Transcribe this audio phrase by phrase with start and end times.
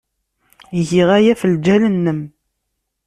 [0.89, 2.21] Giɣ aya ɣef lǧal-nnem.